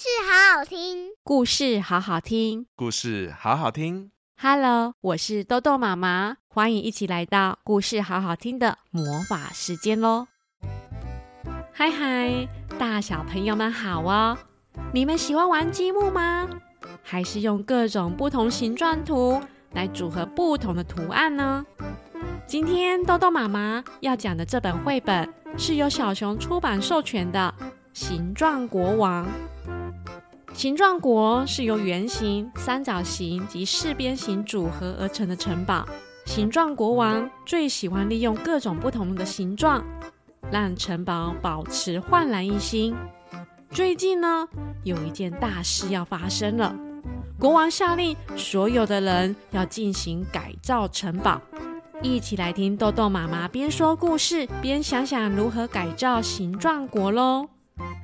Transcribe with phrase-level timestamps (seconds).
[0.00, 4.12] 事好好听，故事好好听，故事好好听。
[4.40, 10.28] Hello，我是豆豆妈妈，欢迎一起来到故事好好听的魔法时间喽！
[11.72, 12.46] 嗨嗨，
[12.78, 14.38] 大小朋友们好哦！
[14.94, 16.48] 你们喜欢玩积木吗？
[17.02, 19.42] 还是用各种不同形状图
[19.72, 21.66] 来组合不同的图案呢？
[22.46, 27.52] 今天豆豆妈妈要讲的这本绘本是由小熊出版授权的
[27.92, 29.26] 《形状国王》。
[30.58, 35.86] 形状国是由圆形、三角形及四边形组合而成的城堡。
[36.26, 39.80] 形状国王最喜欢利用各种不同的形状，
[40.50, 42.92] 让城堡保持焕然一新。
[43.70, 44.48] 最近呢，
[44.82, 46.74] 有一件大事要发生了。
[47.38, 51.40] 国王下令所有的人要进行改造城堡。
[52.02, 57.48] 一起来听豆豆妈妈边说故事边想想如何改造形状国喽。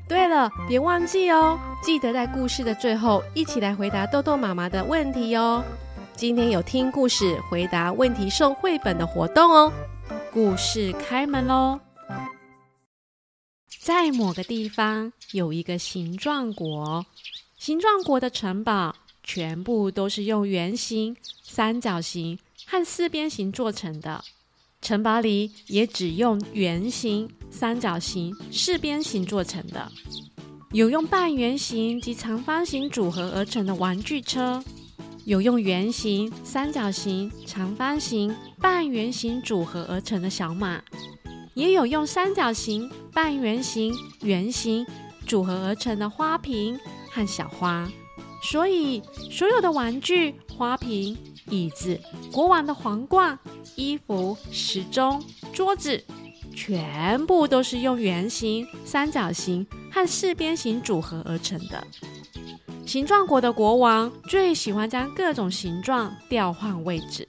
[0.06, 5.64] 对了，别忘记哦，记得在故事的最后一起来回答豆豆妈妈的问题哦。
[6.14, 9.72] 今天有听故事回答问题送绘本的活动哦。
[10.30, 11.80] 故事开门喽！
[13.80, 17.06] 在某个地方有一个形状国，
[17.56, 24.22] 形状国的城堡全部都是用圆形、三角形和四边形做成的。
[24.84, 29.90] 城堡里也只用圆形、三角形、四边形做成的，
[30.72, 34.62] 有用半圆形及长方形组合而成的玩具车，
[35.24, 40.82] 有用圆形、三角形、长方形、半圆形组合而成的小马，
[41.54, 44.84] 也有用三角形、半圆形、圆形
[45.26, 46.78] 组合而成的花瓶
[47.10, 47.90] 和小花。
[48.42, 51.16] 所以，所有的玩具、花瓶、
[51.48, 51.98] 椅子、
[52.30, 53.38] 国王的皇冠、
[53.76, 55.22] 衣服、时钟、
[55.52, 56.02] 桌子，
[56.54, 61.86] 全部都是用圆形、三角形和四边形组合而成的。
[62.86, 67.26] 形状国的国王最喜欢将各种形状调换位置，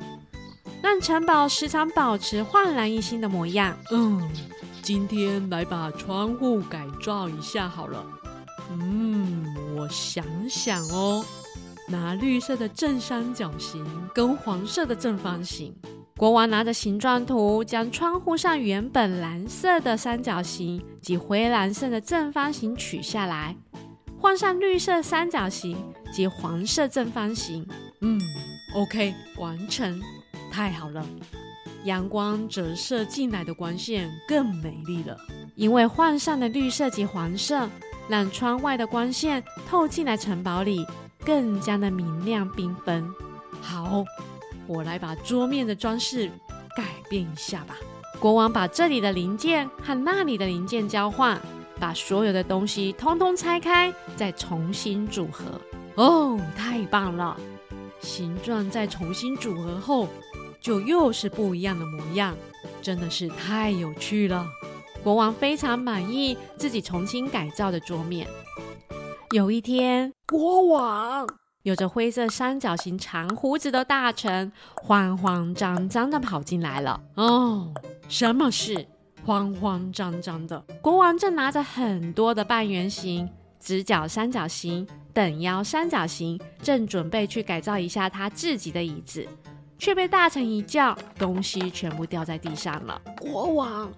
[0.81, 3.77] 让城堡时常保持焕然一新的模样。
[3.91, 4.29] 嗯，
[4.81, 8.05] 今天来把窗户改造一下好了。
[8.71, 11.25] 嗯，我想想哦，
[11.87, 15.73] 拿绿色的正三角形跟黄色的正方形。
[16.17, 23.53] 国王拿着形状图，将窗户上原本蓝色的三角形及灰蓝色的正方形取下来，
[24.17, 25.77] 换上绿色三角形
[26.13, 27.67] 及黄色正方形。
[27.99, 28.17] 嗯
[28.73, 30.01] ，OK，完成，
[30.49, 31.05] 太好了。
[31.83, 35.17] 阳光折射进来的光线更美丽了，
[35.55, 37.69] 因为换上了绿色及黄色。
[38.07, 40.85] 让窗外的光线透进来城堡里，
[41.25, 43.03] 更加的明亮缤纷。
[43.59, 44.05] 好，
[44.67, 46.29] 我来把桌面的装饰
[46.75, 47.77] 改变一下吧。
[48.19, 51.39] 国王把这里的零件和那里的零件交换，
[51.79, 55.59] 把所有的东西通通拆开，再重新组合。
[55.95, 57.37] 哦，太棒了！
[57.99, 60.07] 形状再重新组合后，
[60.61, 62.35] 就又是不一样的模样，
[62.81, 64.45] 真的是太有趣了。
[65.03, 68.27] 国王非常满意自己重新改造的桌面。
[69.31, 71.27] 有一天，国王
[71.65, 74.51] 有着灰色三角形长胡子的大臣
[74.83, 77.01] 慌慌张张的跑进来了。
[77.15, 77.73] 哦，
[78.07, 78.85] 什么事？
[79.25, 80.63] 慌慌张张的。
[80.79, 83.27] 国王正拿着很多的半圆形、
[83.59, 89.27] 直角三角形、等腰三角形，正准备去改造一下他自己的椅子，
[89.79, 93.01] 却被大臣一叫，东西全部掉在地上了。
[93.19, 93.91] 国王。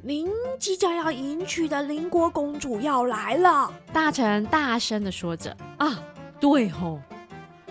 [0.00, 0.28] 您
[0.60, 5.56] 即将要迎娶的邻国公主要来了，大臣大声的说着。
[5.78, 5.98] 啊，
[6.40, 7.00] 对吼，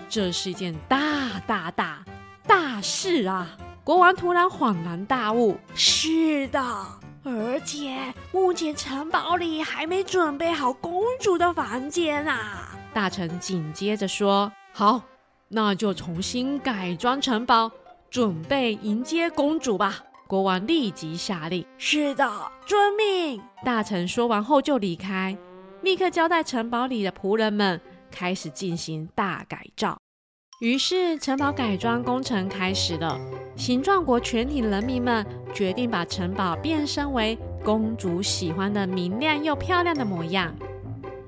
[0.10, 2.04] 这是一件大大大
[2.48, 3.58] 大事啊！
[3.84, 5.58] 国王突然恍然大悟。
[5.76, 6.60] 是的，
[7.24, 12.70] 而且目前城堡里还没准备好公主的房间啊！
[12.94, 15.02] 大臣紧接着说：“好，
[15.50, 17.72] 那就重新改装城堡，
[18.10, 22.28] 准备迎接公主吧。”国王立即下令：“是的，
[22.66, 25.38] 遵命。”大臣说完后就离开，
[25.82, 27.80] 立刻交代城堡里的仆人们
[28.14, 29.98] 开始进行大改造。
[30.62, 33.20] 于是，城堡改装工程开始了。
[33.58, 40.56] 形状国全体人民们决定把城堡变身为公主喜欢的明亮又漂亮的模样，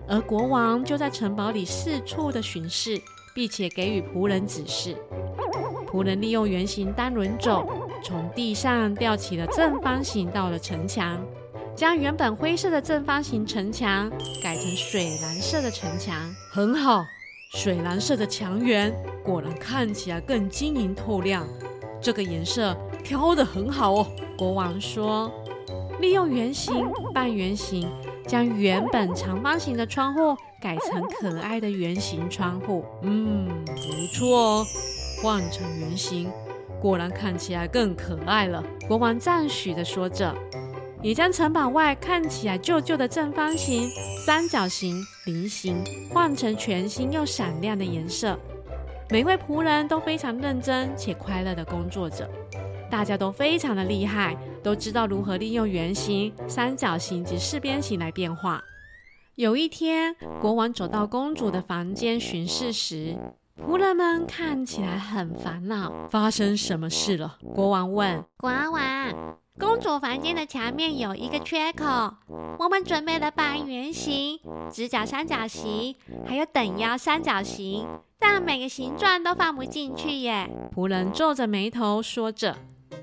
[0.07, 3.01] 而国王就在城堡里四处的巡视，
[3.33, 4.95] 并且给予仆人指示。
[5.87, 7.67] 仆人利用圆形单轮轴，
[8.03, 11.21] 从地上吊起了正方形到了城墙，
[11.75, 14.09] 将原本灰色的正方形城墙
[14.41, 16.15] 改成水蓝色的城墙。
[16.49, 17.05] 很好，
[17.51, 21.45] 水蓝色的墙垣果然看起来更晶莹透亮。
[22.01, 24.07] 这个颜色挑得很好哦。
[24.37, 25.29] 国王说，
[25.99, 27.91] 利用圆形、半圆形，
[28.25, 32.85] 将原本长方形的窗户改成可爱的圆形窗户。
[33.01, 34.65] 嗯，不错哦，
[35.21, 36.31] 换成圆形，
[36.79, 38.63] 果然看起来更可爱了。
[38.87, 40.33] 国王赞许地说着，
[41.05, 43.87] 也将城堡外看起来旧旧的正方形、
[44.25, 48.35] 三角形、菱形换成全新又闪亮的颜色。
[49.11, 52.27] 每位仆人都非常认真且快乐地工作着，
[52.89, 58.63] 大家都非常的厉害，都知道如何利用圆形、三角形及四边形来变化。
[59.35, 63.15] 有一天，国王走到公主的房间巡视时，
[63.61, 66.07] 仆人们看起来很烦恼。
[66.09, 67.37] 发生什么事了？
[67.53, 68.25] 国王问。
[68.37, 71.85] 国王，公主房间的墙面有一个缺口，
[72.59, 74.37] 我们准备了半圆形、
[74.69, 77.87] 直角三角形，还有等腰三角形。
[78.19, 80.49] 但每个形状都放不进去耶！
[80.75, 82.57] 仆人皱着眉头说着。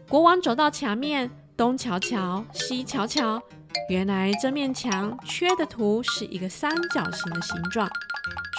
[0.09, 3.41] 国王走到墙面，东瞧瞧，西瞧瞧，
[3.89, 7.89] 原来这面墙缺的图是一个三角形的形状，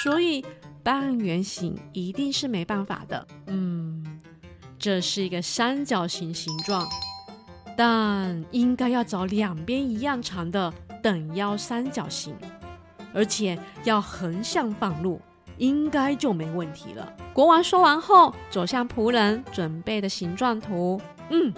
[0.03, 0.43] 所以
[0.81, 3.27] 半圆形一定是没办法的。
[3.47, 4.19] 嗯，
[4.79, 6.87] 这是一个三角形形状，
[7.75, 12.35] 但应该要找两边一样长的等腰三角形，
[13.13, 15.21] 而且要横向放入。
[15.59, 17.13] 应该就没问题了。
[17.31, 20.99] 国王说完后，走向仆人准备的形状图。
[21.29, 21.53] 嗯，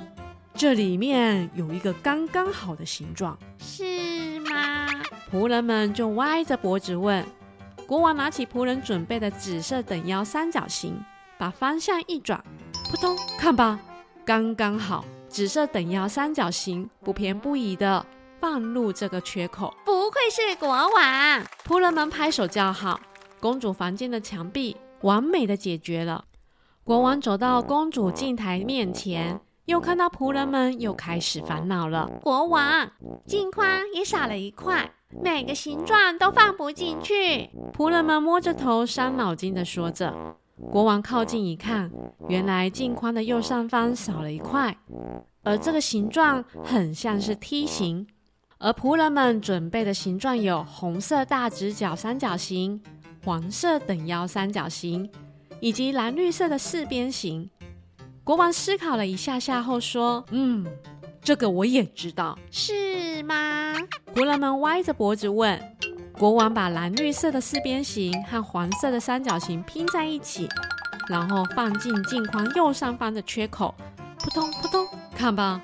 [0.54, 4.88] 这里面有一个刚刚好的形状，是吗？
[5.32, 7.26] 仆人们就歪着脖子问。
[7.88, 11.00] 国王拿起仆人准备的紫色等腰三角形，
[11.38, 12.44] 把方向一转，
[12.92, 13.80] 扑通，看吧，
[14.26, 15.06] 刚刚好。
[15.36, 18.06] 紫色等腰三角形不偏不倚的
[18.40, 19.74] 放入这个缺口。
[19.84, 21.44] 不愧是国王！
[21.68, 22.98] 仆人们拍手叫好。
[23.42, 26.24] 公主房间的墙壁完美的解决了。
[26.86, 32.10] 国王走到公主镜台面前，又看到仆人们又开始烦恼了。
[32.24, 32.90] 国王，
[33.28, 34.90] 镜框也少了一块，
[35.22, 37.50] 每个形状都放不进去。
[37.74, 40.16] 仆人们摸着头，伤脑筋的说着。
[40.72, 41.92] 国王靠近一看，
[42.30, 44.76] 原来镜框的右上方少了一块，
[45.44, 48.06] 而这个形状很像是梯形。
[48.58, 52.82] 而仆人们准备的形状有红色大直角三角形。
[53.24, 55.10] 黄色等腰三角形，
[55.60, 57.50] 以及蓝绿色的四边形。
[58.24, 60.64] 国王思考了一下下后说：“嗯，
[61.22, 63.74] 这个我也知道，是吗？”
[64.14, 65.60] 仆人们歪着脖子问。
[66.18, 70.48] 国王把蓝绿色的四边形和黄色的三角形拼在一起，
[71.10, 73.76] 然后放进镜框右上方的缺口，
[74.20, 75.62] 扑通扑通，看吧，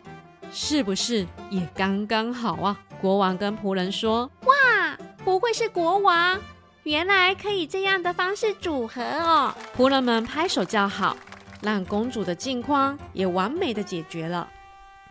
[0.51, 2.77] 是不是也刚刚好啊？
[2.99, 6.37] 国王跟仆人说：“哇，不愧是国王？”
[6.83, 9.53] 原来可以这样的方式组合哦！
[9.77, 11.15] 仆人们拍手叫好，
[11.61, 14.49] 让公主的镜框也完美的解决了。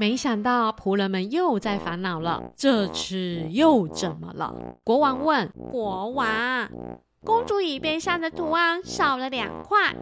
[0.00, 4.78] 没想到仆人们又在烦恼了，这次又怎么了？
[4.82, 5.46] 国王问。
[5.70, 6.70] 国王，
[7.22, 9.94] 公主椅背上的图案少了两块，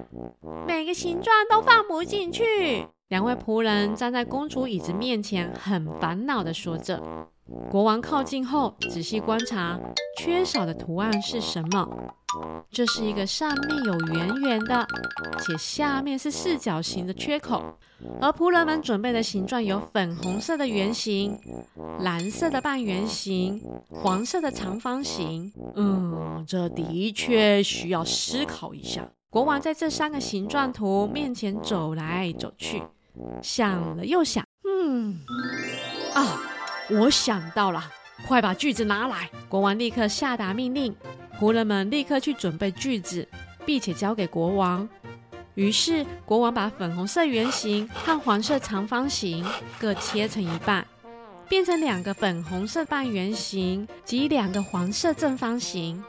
[0.68, 2.86] 每个形状都放不进去。
[3.08, 7.02] 两位仆人站在公主椅子面前，很烦恼的说着。
[7.70, 9.80] 国王靠近后，仔细观察，
[10.18, 11.88] 缺少的图案是什么？
[12.70, 14.86] 这是一个上面有圆圆的，
[15.40, 17.78] 且下面是四角形的缺口。
[18.20, 21.38] 而仆人们准备的形状有粉红色的圆形、
[22.00, 23.58] 蓝色的半圆形、
[23.88, 25.50] 黄色的长方形。
[25.74, 29.08] 嗯，这的确需要思考一下。
[29.30, 32.82] 国王在这三个形状图面前走来走去，
[33.42, 35.18] 想了又想，嗯，
[36.14, 36.42] 啊。
[36.90, 37.84] 我想到了，
[38.26, 39.28] 快把锯子拿来！
[39.46, 40.96] 国王立刻下达命令，
[41.38, 43.28] 仆人们立刻去准备锯子，
[43.66, 44.88] 并且交给国王。
[45.54, 49.44] 于是，国王把粉红色圆形和黄色长方形
[49.78, 50.86] 各切成一半，
[51.46, 56.02] 变成两个粉红色半圆形及两个黄色正方形。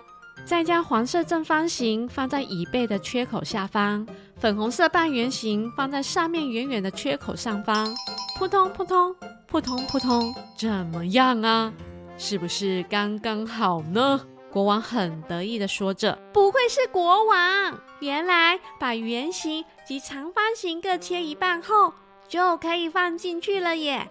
[0.45, 4.05] 再将黄色正方形放在椅背的缺口下方，
[4.39, 7.93] 粉红色半圆形放在上面圆圆的缺口上方。
[8.37, 9.15] 扑通扑通。
[9.47, 11.73] 扑通扑通，怎么样啊？
[12.19, 14.21] 是不是刚刚好呢？
[14.51, 16.15] 国王很得意地说着。
[16.31, 21.91] 不愧是国王，原来把圆形及长方形各切一半后，
[22.27, 24.07] 就可以放进去了耶！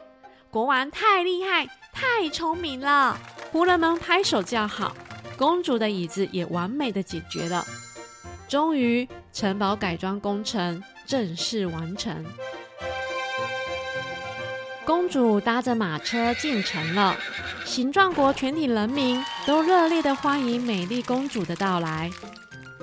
[0.50, 3.16] 国王太厉害，太聪明了！
[3.52, 4.92] 仆人们拍手叫好，
[5.38, 7.64] 公主的椅子也完美的解决了。
[8.48, 12.24] 终于，城堡改装工程正式完成。
[14.84, 17.14] 公主搭着马车进城了，
[17.64, 22.10] 形状国全体人民都热烈的欢迎美丽公主的到来。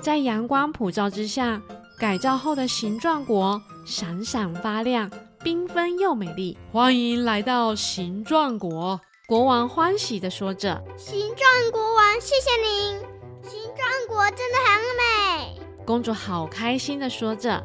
[0.00, 1.60] 在阳光普照之下，
[1.98, 5.10] 改造后的形状国闪闪发亮，
[5.42, 6.56] 缤纷又美丽。
[6.70, 12.96] 欢迎来到形状国，国王欢喜地说着：“形状国王，谢谢您。
[13.42, 15.60] 形状国真的很美。
[15.84, 17.60] 公主好开心的说着。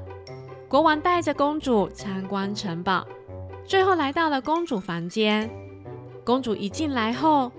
[0.68, 3.06] 国王带着公主参观城堡，
[3.64, 5.48] 最后来到了公主房间。
[6.26, 7.52] 公主一进来后，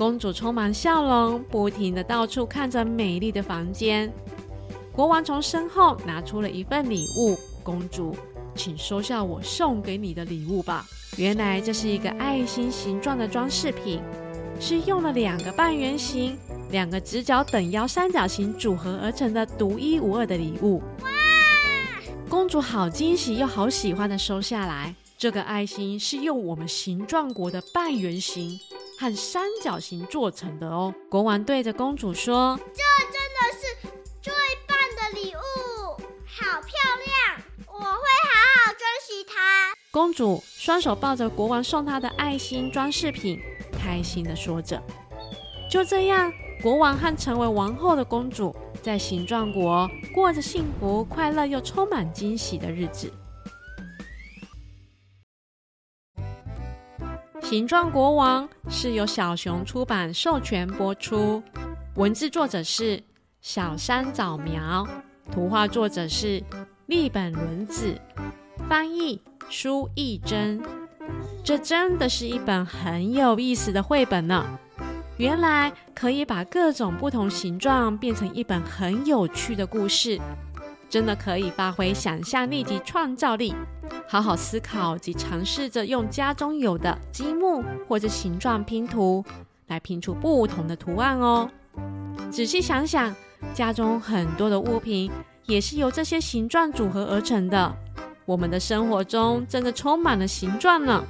[0.00, 4.10] 公主充满笑容，不停地到处看着美丽的房间。
[4.92, 8.16] 国王从身后拿出了一份礼物，公主，
[8.54, 10.86] 请收下我送给你的礼物吧。
[11.18, 14.00] 原来这是一个爱心形状的装饰品，
[14.58, 16.34] 是用了两个半圆形、
[16.70, 20.78] 两个直角等腰三角形组合而成的独一无二的礼物。
[21.02, 21.10] 哇！
[22.26, 24.94] 公主好惊喜又好喜欢的收下来。
[25.18, 28.58] 这个爱心是用我们形状国的半圆形
[29.00, 30.94] 和三角形做成的哦。
[31.08, 33.88] 国王对着公主说：“这真的是
[34.20, 34.30] 最
[34.66, 35.38] 棒的礼物，
[36.26, 36.70] 好漂
[37.06, 43.40] 亮，我会好好珍惜它。”公主双手抱着国王送她的爱心装饰品，
[43.72, 44.82] 开心地说着。
[45.70, 46.30] 就这样，
[46.62, 53.10] 国王和成为王后的公主在形状国过着幸福、快乐又充满惊喜的日子。
[57.50, 61.42] 形状国王是由小熊出版授权播出，
[61.96, 63.02] 文字作者是
[63.40, 64.86] 小山早苗，
[65.32, 66.40] 图画作者是
[66.86, 68.00] 立本伦子，
[68.68, 70.62] 翻译苏懿祯。
[71.42, 74.46] 这真的是一本很有意思的绘本呢。
[75.16, 80.20] 原来可以把各种不同形状变成一本很有趣的故事。
[80.90, 83.54] 真的可以发挥想象力及创造力，
[84.08, 89.24] 好好思考及尝试着用家中有的积木或者形状拼图
[89.68, 91.48] 来拼出不同的图案哦。
[92.28, 93.14] 仔细想想，
[93.54, 95.08] 家中很多的物品
[95.46, 97.72] 也是由这些形状组合而成的。
[98.26, 101.04] 我们的生活中真的充满了形状呢。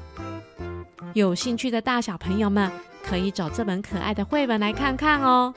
[1.15, 2.71] 有兴趣的大小朋友们
[3.03, 5.53] 可以找这本可爱的绘本来看看哦。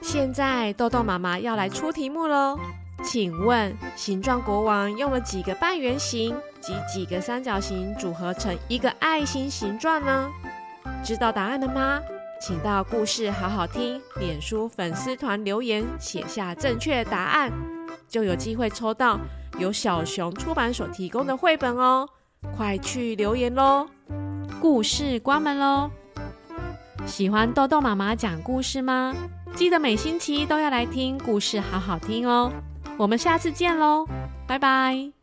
[0.00, 2.56] 现在豆豆妈妈要来出题目喽。
[3.02, 10.30] 请问，形状国王用了几个半圆形及几个三角形组合成一个爱心形状呢？
[11.02, 12.00] 知道答案了吗？
[12.40, 17.52] 请到故事好好听脸书粉丝团留言，写下正确答案，
[18.08, 19.18] 就有机会抽到
[19.58, 22.08] 由小熊出版所提供的绘本哦！
[22.56, 23.86] 快去留言喽！
[24.60, 25.90] 故事关门喽！
[27.06, 29.14] 喜欢豆豆妈妈讲故事吗？
[29.54, 32.52] 记得每星期都要来听故事好好听哦！
[32.96, 34.06] 我们下次见喽，
[34.46, 35.19] 拜拜。